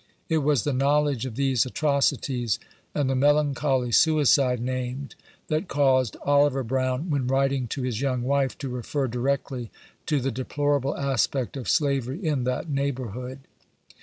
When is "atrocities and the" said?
1.63-3.13